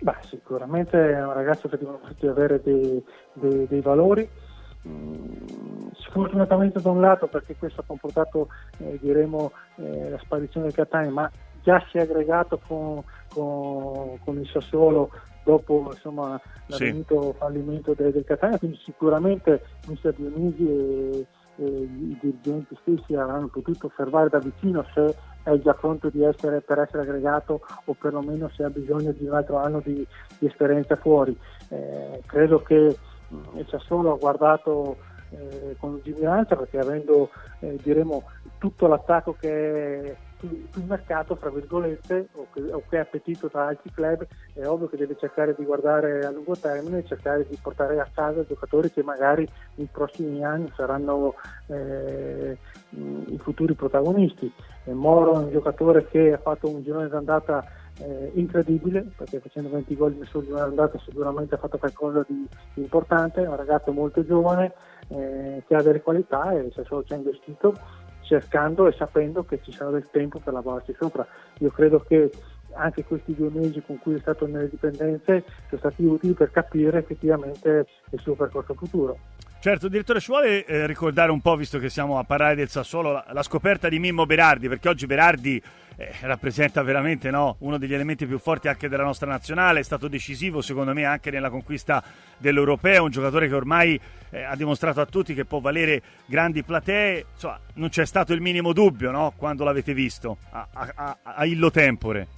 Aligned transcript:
Beh, 0.00 0.16
sicuramente 0.22 1.12
è 1.12 1.24
un 1.24 1.32
ragazzo 1.32 1.68
che 1.68 1.78
dimostra 1.78 2.30
avere 2.30 2.60
dei, 2.62 3.04
dei, 3.32 3.66
dei 3.66 3.80
valori. 3.80 4.28
Mm, 4.86 5.88
sfortunatamente 5.94 6.80
da 6.80 6.90
un 6.90 7.00
lato 7.00 7.26
perché 7.26 7.56
questo 7.56 7.80
ha 7.80 7.84
comportato 7.84 8.48
eh, 8.78 8.96
diremo, 9.00 9.50
eh, 9.76 10.10
la 10.10 10.18
sparizione 10.18 10.66
del 10.66 10.74
Catania, 10.74 11.10
ma 11.10 11.30
già 11.62 11.84
si 11.90 11.98
è 11.98 12.02
aggregato 12.02 12.60
con, 12.66 13.02
con, 13.28 14.18
con 14.24 14.38
il 14.38 14.48
Sassuolo 14.48 15.10
dopo 15.42 15.88
insomma, 15.90 16.40
l'avvenuto 16.66 17.32
sì. 17.32 17.38
fallimento 17.38 17.94
del, 17.94 18.12
del, 18.12 18.24
Catania, 18.24 18.58
quindi 18.58 18.78
sicuramente 18.84 19.62
Mister 19.86 20.14
Dionigi 20.14 20.68
e, 20.68 21.26
e, 21.56 21.64
i 21.64 22.18
dirigenti 22.20 22.76
stessi 22.82 23.14
avranno 23.14 23.48
potuto 23.48 23.86
osservare 23.86 24.28
da 24.28 24.38
vicino 24.38 24.84
se 24.94 25.14
è 25.52 25.60
già 25.60 25.74
pronto 25.74 26.10
essere, 26.22 26.60
per 26.60 26.78
essere 26.78 27.02
aggregato 27.02 27.60
o 27.84 27.94
perlomeno 27.94 28.48
se 28.54 28.64
ha 28.64 28.70
bisogno 28.70 29.12
di 29.12 29.26
un 29.26 29.34
altro 29.34 29.56
anno 29.56 29.80
di, 29.82 30.06
di 30.38 30.46
esperienza 30.46 30.96
fuori. 30.96 31.36
Eh, 31.68 32.22
credo 32.26 32.62
che 32.62 32.96
il 33.54 33.66
Sassuolo 33.68 34.14
ha 34.14 34.18
guardato 34.18 34.96
eh, 35.30 35.76
con 35.78 35.92
lungimiranza 35.92 36.56
perché 36.56 36.78
avendo 36.78 37.30
eh, 37.60 37.76
diremo 37.82 38.24
tutto 38.58 38.86
l'attacco 38.86 39.36
che 39.38 40.00
è 40.00 40.16
sul 40.38 40.84
mercato, 40.84 41.34
fra 41.34 41.50
virgolette, 41.50 42.28
o 42.32 42.46
che, 42.52 42.60
o 42.72 42.82
che, 42.88 42.98
appetito 42.98 43.48
tra 43.48 43.66
altri 43.66 43.90
club, 43.92 44.26
è 44.54 44.66
ovvio 44.66 44.88
che 44.88 44.96
deve 44.96 45.16
cercare 45.18 45.54
di 45.56 45.64
guardare 45.64 46.24
a 46.24 46.30
lungo 46.30 46.56
termine 46.56 47.04
cercare 47.04 47.46
di 47.48 47.58
portare 47.60 47.98
a 47.98 48.08
casa 48.12 48.44
giocatori 48.46 48.90
che 48.90 49.02
magari 49.02 49.48
nei 49.74 49.88
prossimi 49.90 50.44
anni 50.44 50.70
saranno 50.76 51.34
eh, 51.66 52.56
i 52.90 53.38
futuri 53.38 53.74
protagonisti. 53.74 54.52
E 54.84 54.92
Moro 54.92 55.34
è 55.34 55.38
un 55.38 55.50
giocatore 55.50 56.06
che 56.08 56.32
ha 56.32 56.38
fatto 56.38 56.68
un 56.68 56.82
girone 56.82 57.08
d'andata 57.08 57.64
eh, 58.00 58.30
incredibile 58.34 59.10
perché 59.16 59.40
facendo 59.40 59.70
20 59.70 59.96
gol 59.96 60.14
nel 60.14 60.26
suo 60.26 60.42
girone 60.42 60.62
d'andata 60.62 60.98
sicuramente 61.00 61.56
ha 61.56 61.58
fatto 61.58 61.78
qualcosa 61.78 62.24
di, 62.28 62.46
di 62.74 62.82
importante, 62.82 63.42
è 63.42 63.48
un 63.48 63.56
ragazzo 63.56 63.92
molto 63.92 64.24
giovane 64.24 64.72
eh, 65.08 65.62
che 65.66 65.74
ha 65.74 65.82
delle 65.82 66.00
qualità 66.00 66.52
e 66.52 66.70
se 66.74 66.84
solo 66.84 67.02
ci 67.04 67.12
ha 67.12 67.16
investito 67.16 67.74
cercando 68.28 68.86
e 68.86 68.92
sapendo 68.92 69.42
che 69.42 69.60
ci 69.62 69.72
sarà 69.72 69.90
del 69.90 70.08
tempo 70.10 70.38
per 70.38 70.52
lavorarci 70.52 70.94
sopra. 70.98 71.26
Io 71.60 71.70
credo 71.70 72.00
che 72.00 72.30
anche 72.74 73.02
questi 73.02 73.34
due 73.34 73.48
mesi 73.50 73.80
con 73.80 73.98
cui 73.98 74.14
è 74.16 74.20
stato 74.20 74.46
nelle 74.46 74.68
dipendenze 74.68 75.44
sono 75.68 75.80
stati 75.80 76.04
utili 76.04 76.34
per 76.34 76.50
capire 76.50 76.98
effettivamente 76.98 77.86
il 78.10 78.20
suo 78.20 78.34
percorso 78.34 78.74
futuro. 78.74 79.16
Certo, 79.60 79.88
direttore, 79.88 80.20
ci 80.20 80.30
vuole 80.30 80.64
eh, 80.64 80.86
ricordare 80.86 81.32
un 81.32 81.40
po', 81.40 81.56
visto 81.56 81.80
che 81.80 81.90
siamo 81.90 82.18
a 82.20 82.22
parlare 82.22 82.54
del 82.54 82.68
Sassuolo, 82.68 83.10
la, 83.10 83.26
la 83.32 83.42
scoperta 83.42 83.88
di 83.88 83.98
Mimmo 83.98 84.24
Berardi, 84.24 84.68
perché 84.68 84.88
oggi 84.88 85.06
Berardi 85.06 85.60
eh, 85.96 86.12
rappresenta 86.20 86.80
veramente 86.82 87.28
no, 87.32 87.56
uno 87.58 87.76
degli 87.76 87.92
elementi 87.92 88.24
più 88.24 88.38
forti 88.38 88.68
anche 88.68 88.88
della 88.88 89.02
nostra 89.02 89.28
nazionale, 89.28 89.80
è 89.80 89.82
stato 89.82 90.06
decisivo 90.06 90.60
secondo 90.60 90.94
me 90.94 91.04
anche 91.04 91.32
nella 91.32 91.50
conquista 91.50 92.00
dell'Europeo, 92.36 93.02
un 93.02 93.10
giocatore 93.10 93.48
che 93.48 93.54
ormai 93.54 94.00
eh, 94.30 94.44
ha 94.44 94.54
dimostrato 94.54 95.00
a 95.00 95.06
tutti 95.06 95.34
che 95.34 95.44
può 95.44 95.58
valere 95.58 96.02
grandi 96.26 96.62
platee, 96.62 97.26
insomma, 97.32 97.58
non 97.74 97.88
c'è 97.88 98.06
stato 98.06 98.32
il 98.32 98.40
minimo 98.40 98.72
dubbio 98.72 99.10
no, 99.10 99.32
quando 99.36 99.64
l'avete 99.64 99.92
visto 99.92 100.38
a, 100.50 100.68
a, 100.72 101.16
a 101.20 101.44
Illo 101.44 101.72
Tempore. 101.72 102.28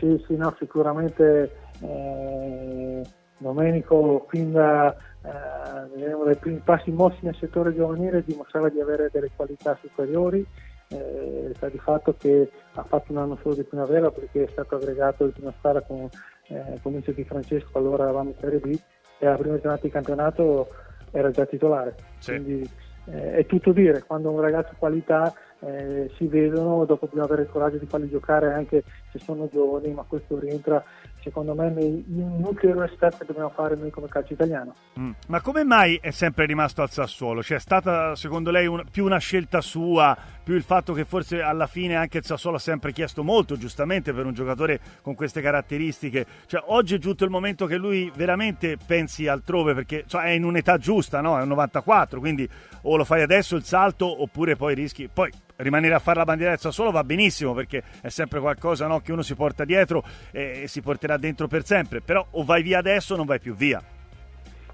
Sì, 0.00 0.20
sì, 0.26 0.34
no, 0.34 0.52
sicuramente 0.58 1.58
eh, 1.80 3.02
Domenico 3.44 4.26
fin 4.30 4.52
da 4.52 4.96
eh, 5.22 6.24
dai 6.24 6.36
primi 6.36 6.60
passi 6.64 6.90
mossi 6.90 7.18
nel 7.20 7.36
settore 7.38 7.74
giovanile 7.74 8.24
dimostrava 8.24 8.70
di 8.70 8.80
avere 8.80 9.10
delle 9.12 9.30
qualità 9.36 9.78
superiori 9.80 10.46
eh, 10.88 11.52
sta 11.54 11.68
di 11.68 11.78
fatto 11.78 12.14
che 12.18 12.50
ha 12.72 12.82
fatto 12.84 13.12
un 13.12 13.18
anno 13.18 13.38
solo 13.42 13.54
di 13.54 13.64
primavera 13.64 14.10
perché 14.10 14.44
è 14.44 14.48
stato 14.50 14.76
aggregato 14.76 15.24
il 15.24 15.32
prima 15.32 15.52
squadra 15.58 15.82
con, 15.82 16.08
eh, 16.48 16.78
con 16.82 17.02
Di 17.04 17.24
Francesco, 17.24 17.78
allora 17.78 18.04
eravamo 18.04 18.30
in 18.30 18.36
Serie 18.40 18.58
B 18.58 18.78
e 19.18 19.26
alla 19.26 19.36
prima 19.36 19.56
giornata 19.56 19.82
di 19.82 19.90
campionato 19.90 20.68
era 21.10 21.30
già 21.30 21.44
titolare. 21.46 21.94
Sì. 22.18 22.30
Quindi 22.30 22.70
eh, 23.06 23.32
è 23.36 23.46
tutto 23.46 23.72
dire, 23.72 24.02
quando 24.02 24.30
un 24.30 24.40
ragazzo 24.40 24.74
qualità 24.78 25.32
eh, 25.60 26.10
si 26.16 26.26
vedono, 26.26 26.84
dopo 26.84 27.06
bisogna 27.06 27.24
avere 27.24 27.42
il 27.42 27.48
coraggio 27.48 27.78
di 27.78 27.86
farli 27.86 28.08
giocare 28.08 28.52
anche 28.52 28.82
se 29.10 29.18
sono 29.18 29.48
giovani, 29.50 29.92
ma 29.92 30.04
questo 30.06 30.38
rientra 30.38 30.82
secondo 31.24 31.54
me 31.54 31.70
nei 31.70 32.04
nucleo 32.06 32.86
step 32.94 33.18
che 33.18 33.24
dobbiamo 33.24 33.48
fare 33.48 33.74
noi 33.76 33.90
come 33.90 34.08
calcio 34.08 34.34
italiano. 34.34 34.74
Mm. 35.00 35.10
Ma 35.28 35.40
come 35.40 35.64
mai 35.64 35.98
è 36.00 36.10
sempre 36.10 36.44
rimasto 36.44 36.82
al 36.82 36.90
Sassuolo? 36.90 37.42
Cioè 37.42 37.56
è 37.56 37.60
stata 37.60 38.14
secondo 38.14 38.50
lei 38.50 38.66
un, 38.66 38.84
più 38.90 39.06
una 39.06 39.16
scelta 39.16 39.62
sua, 39.62 40.16
più 40.44 40.54
il 40.54 40.62
fatto 40.62 40.92
che 40.92 41.06
forse 41.06 41.40
alla 41.40 41.66
fine 41.66 41.96
anche 41.96 42.18
il 42.18 42.24
Sassuolo 42.24 42.58
ha 42.58 42.60
sempre 42.60 42.92
chiesto 42.92 43.24
molto, 43.24 43.56
giustamente 43.56 44.12
per 44.12 44.26
un 44.26 44.34
giocatore 44.34 44.78
con 45.00 45.14
queste 45.14 45.40
caratteristiche. 45.40 46.26
Cioè 46.46 46.62
oggi 46.66 46.96
è 46.96 46.98
giunto 46.98 47.24
il 47.24 47.30
momento 47.30 47.64
che 47.64 47.76
lui 47.76 48.12
veramente 48.14 48.76
pensi 48.76 49.26
altrove 49.26 49.72
perché 49.72 50.04
cioè, 50.06 50.24
è 50.24 50.30
in 50.30 50.44
un'età 50.44 50.76
giusta, 50.76 51.22
no? 51.22 51.38
È 51.38 51.42
un 51.42 51.48
94, 51.48 52.20
quindi 52.20 52.46
o 52.82 52.96
lo 52.96 53.04
fai 53.04 53.22
adesso 53.22 53.56
il 53.56 53.64
salto 53.64 54.22
oppure 54.22 54.56
poi 54.56 54.74
rischi. 54.74 55.08
Poi 55.10 55.32
rimanere 55.56 55.94
a 55.94 55.98
fare 55.98 56.18
la 56.18 56.24
bandiera 56.24 56.50
del 56.52 56.60
Sassuolo 56.60 56.90
va 56.90 57.04
benissimo 57.04 57.54
perché 57.54 57.82
è 58.00 58.08
sempre 58.08 58.40
qualcosa 58.40 58.86
no, 58.86 59.00
che 59.00 59.12
uno 59.12 59.22
si 59.22 59.34
porta 59.34 59.64
dietro 59.64 60.02
e, 60.30 60.62
e, 60.62 60.68
si 60.68 60.80
porterà 60.80 61.16
dentro 61.16 61.46
per 61.46 61.64
sempre, 61.64 62.00
però 62.00 62.24
o 62.30 62.44
vai 62.44 62.62
via 62.62 62.78
adesso 62.78 63.14
o 63.14 63.16
non 63.16 63.26
vai 63.26 63.40
più 63.40 63.54
via. 63.54 63.82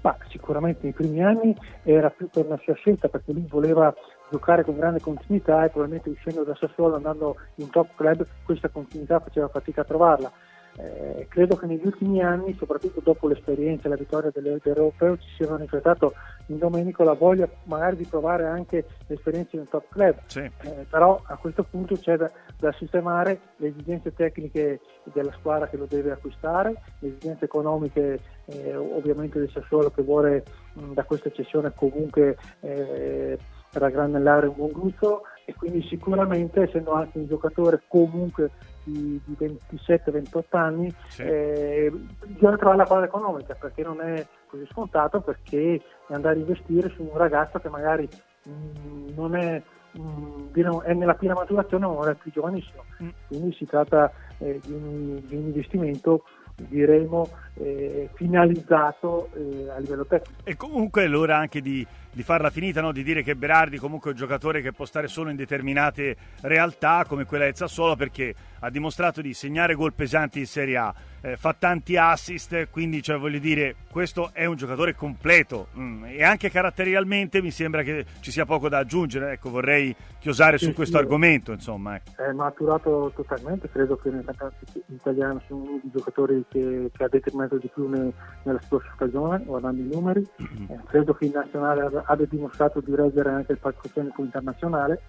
Ma 0.01 0.17
sicuramente 0.29 0.79
nei 0.83 0.93
primi 0.93 1.23
anni 1.23 1.55
era 1.83 2.09
più 2.09 2.27
per 2.27 2.45
una 2.45 2.59
sua 2.63 2.73
scelta 2.73 3.07
perché 3.07 3.31
lui 3.31 3.45
voleva 3.47 3.93
giocare 4.31 4.63
con 4.63 4.75
grande 4.75 4.99
continuità 4.99 5.63
e 5.63 5.69
probabilmente 5.69 6.09
uscendo 6.09 6.43
da 6.43 6.55
Sassuolo 6.55 6.95
andando 6.95 7.35
in 7.55 7.69
top 7.69 7.89
club 7.95 8.25
questa 8.43 8.69
continuità 8.69 9.19
faceva 9.19 9.47
fatica 9.49 9.81
a 9.81 9.85
trovarla 9.85 10.31
eh, 10.77 11.27
credo 11.29 11.55
che 11.55 11.65
negli 11.65 11.85
ultimi 11.85 12.21
anni, 12.21 12.55
soprattutto 12.57 13.01
dopo 13.01 13.27
l'esperienza 13.27 13.87
e 13.87 13.89
la 13.89 13.95
vittoria 13.95 14.31
dell'Europeo, 14.33 15.17
ci 15.17 15.27
sia 15.37 15.49
manifestato 15.49 16.13
in 16.47 16.57
Domenico 16.57 17.03
la 17.03 17.13
voglia 17.13 17.47
magari 17.63 17.97
di 17.97 18.05
provare 18.05 18.45
anche 18.45 18.85
l'esperienza 19.07 19.51
in 19.53 19.61
un 19.61 19.69
top 19.69 19.85
club. 19.89 20.15
Sì. 20.25 20.39
Eh, 20.39 20.85
però 20.89 21.21
a 21.25 21.35
questo 21.37 21.63
punto 21.63 21.95
c'è 21.95 22.17
da, 22.17 22.29
da, 22.57 22.71
sistemare 22.73 23.39
le 23.57 23.67
esigenze 23.67 24.13
tecniche 24.13 24.79
della 25.03 25.31
squadra 25.33 25.67
che 25.67 25.77
lo 25.77 25.85
deve 25.85 26.11
acquistare, 26.11 26.75
le 26.99 27.09
esigenze 27.09 27.45
economiche 27.45 28.19
eh, 28.45 28.75
ovviamente 28.75 29.39
del 29.39 29.49
Sassuolo 29.51 29.91
che 29.91 30.01
vuole 30.01 30.43
mh, 30.73 30.93
da 30.93 31.03
questa 31.03 31.31
cessione 31.31 31.71
comunque 31.75 32.37
eh, 32.61 33.37
raggranellare 33.73 34.47
un 34.47 34.55
buon 34.55 34.71
gusto 34.71 35.23
e 35.51 35.55
quindi 35.55 35.85
sicuramente 35.87 36.61
essendo 36.61 36.93
anche 36.93 37.17
un 37.17 37.27
giocatore 37.27 37.81
comunque 37.87 38.51
di, 38.83 39.19
di 39.25 39.35
27-28 39.77 40.41
anni 40.51 40.93
sì. 41.09 41.21
eh, 41.23 41.91
bisogna 42.25 42.57
trovare 42.57 42.77
la 42.77 42.85
quadra 42.85 43.05
economica 43.05 43.53
perché 43.53 43.83
non 43.83 44.01
è 44.01 44.25
così 44.47 44.65
scontato 44.71 45.19
perché 45.19 45.81
andare 46.07 46.35
a 46.35 46.39
investire 46.39 46.89
su 46.95 47.03
un 47.03 47.17
ragazzo 47.17 47.59
che 47.59 47.69
magari 47.69 48.07
mh, 48.43 48.51
mm, 48.51 49.07
non 49.15 49.35
è, 49.35 49.61
mm, 49.99 50.79
è 50.83 50.93
nella 50.93 51.15
piena 51.15 51.35
maturazione 51.35 51.85
ma 51.85 51.93
non 51.93 52.09
è 52.09 52.15
più 52.15 52.31
giovanissimo 52.31 52.83
mm. 53.03 53.09
quindi 53.27 53.53
si 53.53 53.65
tratta 53.65 54.11
eh, 54.37 54.59
di, 54.63 54.71
un, 54.71 55.21
di 55.25 55.35
un 55.35 55.41
investimento 55.43 56.23
diremo 56.67 57.27
eh, 57.55 58.09
finalizzato 58.13 59.29
eh, 59.33 59.69
a 59.69 59.79
livello 59.79 60.05
tecnico. 60.05 60.41
E 60.43 60.55
comunque 60.55 61.07
l'ora 61.07 61.37
anche 61.37 61.61
di, 61.61 61.85
di 62.11 62.23
farla 62.23 62.49
finita, 62.49 62.81
no? 62.81 62.91
di 62.91 63.03
dire 63.03 63.23
che 63.23 63.35
Berardi 63.35 63.77
comunque 63.77 64.09
è 64.09 64.13
un 64.13 64.19
giocatore 64.19 64.61
che 64.61 64.73
può 64.73 64.85
stare 64.85 65.07
solo 65.07 65.29
in 65.29 65.35
determinate 65.35 66.15
realtà 66.41 67.05
come 67.07 67.25
quella 67.25 67.45
del 67.45 67.55
Sassuolo 67.55 67.95
perché 67.95 68.35
ha 68.59 68.69
dimostrato 68.69 69.21
di 69.21 69.33
segnare 69.33 69.73
gol 69.73 69.93
pesanti 69.93 70.39
in 70.39 70.45
Serie 70.45 70.77
A, 70.77 70.93
eh, 71.21 71.35
fa 71.35 71.55
tanti 71.57 71.97
assist, 71.97 72.67
quindi 72.69 73.01
cioè, 73.01 73.17
voglio 73.17 73.39
dire, 73.39 73.75
questo 73.89 74.31
è 74.33 74.45
un 74.45 74.55
giocatore 74.55 74.95
completo 74.95 75.67
mm, 75.77 76.05
e 76.05 76.23
anche 76.23 76.49
caratterialmente 76.49 77.41
mi 77.41 77.51
sembra 77.51 77.81
che 77.83 78.05
ci 78.19 78.31
sia 78.31 78.45
poco 78.45 78.69
da 78.69 78.79
aggiungere, 78.79 79.33
ecco 79.33 79.49
vorrei 79.49 79.95
chiosare 80.19 80.57
sì, 80.57 80.65
su 80.65 80.73
questo 80.73 80.97
sì, 80.97 81.03
argomento. 81.03 81.51
Insomma, 81.51 81.95
ecco. 81.95 82.21
È 82.21 82.31
maturato 82.31 83.11
totalmente, 83.15 83.69
credo 83.69 83.95
che 83.97 84.09
nel 84.09 84.25
campionato 84.25 84.57
italiano 84.87 85.41
sia 85.45 85.55
uno 85.55 85.79
dei 85.81 85.91
giocatori 85.91 86.45
che, 86.47 86.91
che 86.95 87.03
ha 87.03 87.09
determinato 87.09 87.57
di 87.57 87.69
più 87.73 87.87
ne, 87.87 88.11
nella 88.43 88.61
scorsa 88.61 88.91
stagione, 88.93 89.43
guardando 89.43 89.81
i 89.81 89.89
numeri, 89.91 90.27
mm-hmm. 90.41 90.71
eh, 90.71 90.79
credo 90.85 91.13
che 91.15 91.25
in 91.25 91.31
nazionale 91.33 91.81
abbia 92.05 92.25
dimostrato 92.25 92.81
di 92.81 92.95
reggere 92.95 93.29
anche 93.29 93.53
il 93.53 93.59
palcoscenico 93.59 94.23
internazionale 94.23 95.01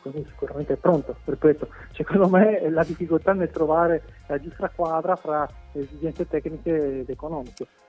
quindi 0.00 0.24
sicuramente 0.30 0.74
è 0.74 0.76
pronto, 0.76 1.16
ripeto, 1.24 1.68
secondo 1.92 2.28
me 2.28 2.68
la 2.70 2.82
difficoltà 2.84 3.32
nel 3.32 3.50
trovare 3.50 4.02
la 4.28 4.40
giusta 4.40 4.70
quadra 4.70 5.14
fra 5.16 5.46
esigenze 5.72 6.26
tecniche 6.26 7.00
ed 7.00 7.10
economiche. 7.10 7.66